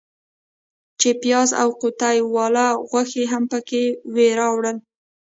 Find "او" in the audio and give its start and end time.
1.61-1.69